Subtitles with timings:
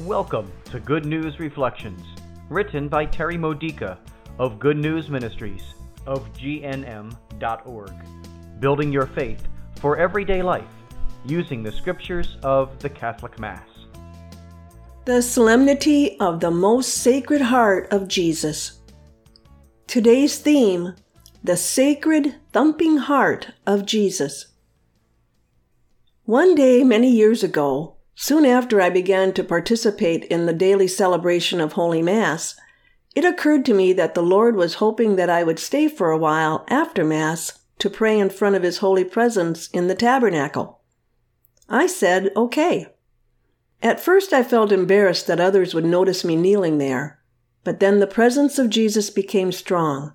[0.00, 2.02] Welcome to Good News Reflections,
[2.48, 3.96] written by Terry Modica
[4.40, 5.62] of Good News Ministries
[6.04, 7.92] of GNM.org,
[8.58, 9.46] building your faith
[9.76, 10.64] for everyday life
[11.24, 13.68] using the scriptures of the Catholic Mass.
[15.04, 18.80] The Solemnity of the Most Sacred Heart of Jesus.
[19.86, 20.96] Today's theme
[21.44, 24.46] The Sacred Thumping Heart of Jesus.
[26.24, 31.60] One day, many years ago, Soon after I began to participate in the daily celebration
[31.60, 32.54] of Holy Mass,
[33.14, 36.18] it occurred to me that the Lord was hoping that I would stay for a
[36.18, 40.80] while after Mass to pray in front of His holy presence in the tabernacle.
[41.68, 42.86] I said, okay.
[43.82, 47.18] At first I felt embarrassed that others would notice me kneeling there,
[47.64, 50.12] but then the presence of Jesus became strong,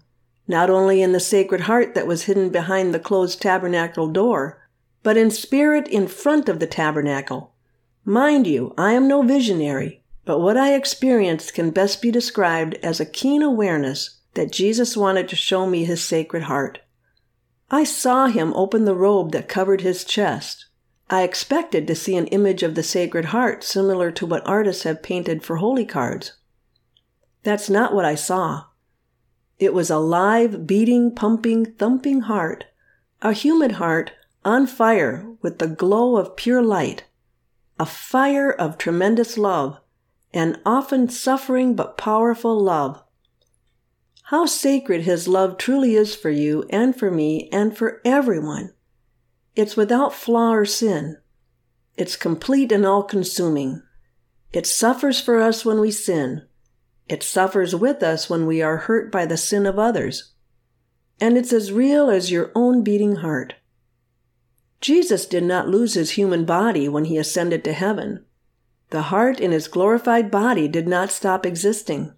[0.48, 4.68] not only in the Sacred Heart that was hidden behind the closed tabernacle door,
[5.04, 7.54] but in spirit in front of the tabernacle
[8.10, 13.00] Mind you, I am no visionary, but what I experienced can best be described as
[13.00, 16.80] a keen awareness that Jesus wanted to show me his sacred heart.
[17.70, 20.66] I saw him open the robe that covered his chest.
[21.08, 25.04] I expected to see an image of the Sacred Heart similar to what artists have
[25.04, 26.34] painted for holy cards.
[27.44, 28.64] That's not what I saw.
[29.60, 32.66] It was a live, beating, pumping, thumping heart,
[33.22, 34.14] a human heart
[34.44, 37.04] on fire with the glow of pure light
[37.80, 39.80] a fire of tremendous love,
[40.34, 43.02] an often suffering but powerful love.
[44.24, 48.74] How sacred His love truly is for you and for me and for everyone.
[49.56, 51.18] It's without flaw or sin.
[51.96, 53.82] It's complete and all consuming.
[54.52, 56.46] It suffers for us when we sin.
[57.08, 60.34] It suffers with us when we are hurt by the sin of others.
[61.22, 63.56] And it's as real as your own beating heart.
[64.82, 68.26] Jesus did not lose his human body when he ascended to heaven.
[68.92, 72.14] The heart in his glorified body did not stop existing.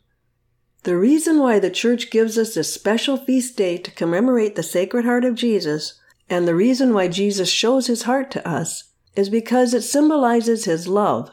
[0.84, 5.06] The reason why the Church gives us this special feast day to commemorate the Sacred
[5.06, 6.00] Heart of Jesus,
[6.30, 8.86] and the reason why Jesus shows his heart to us,
[9.16, 11.32] is because it symbolizes his love,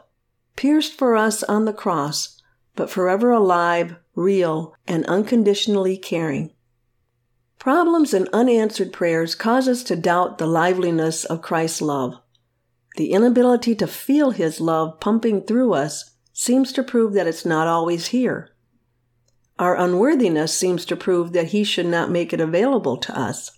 [0.57, 2.43] pierced for us on the cross,
[2.75, 6.53] but forever alive, real, and unconditionally caring.
[7.59, 12.15] Problems and unanswered prayers cause us to doubt the liveliness of Christ's love.
[12.97, 17.67] The inability to feel His love pumping through us seems to prove that it's not
[17.67, 18.51] always here.
[19.59, 23.51] Our unworthiness seems to prove that He should not make it available to us.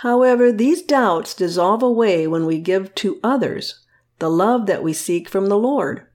[0.00, 3.82] However, these doubts dissolve away when we give to others
[4.18, 6.06] the love that we seek from the Lord.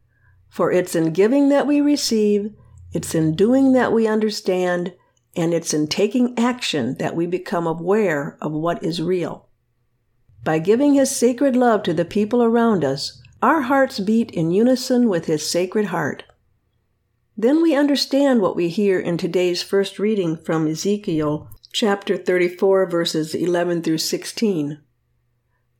[0.50, 2.54] For it's in giving that we receive,
[2.94, 4.94] it's in doing that we understand,
[5.36, 9.48] and it's in taking action that we become aware of what is real.
[10.44, 15.08] By giving His sacred love to the people around us, our hearts beat in unison
[15.08, 16.24] with His sacred heart.
[17.38, 23.34] Then we understand what we hear in today's first reading from Ezekiel chapter 34, verses
[23.34, 24.80] 11 through 16.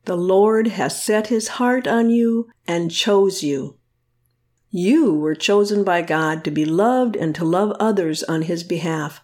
[0.04, 3.76] The Lord has set his heart on you and chose you.
[4.70, 9.21] You were chosen by God to be loved and to love others on his behalf.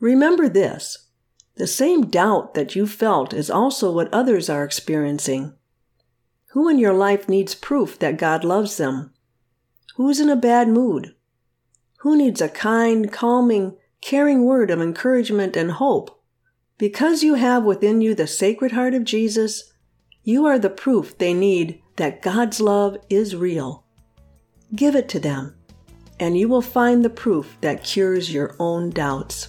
[0.00, 1.08] Remember this
[1.56, 5.54] the same doubt that you felt is also what others are experiencing.
[6.52, 9.12] Who in your life needs proof that God loves them?
[9.96, 11.16] Who's in a bad mood?
[11.98, 16.22] Who needs a kind, calming, caring word of encouragement and hope?
[16.78, 19.72] Because you have within you the sacred heart of Jesus,
[20.22, 23.84] you are the proof they need that God's love is real.
[24.76, 25.56] Give it to them,
[26.20, 29.48] and you will find the proof that cures your own doubts.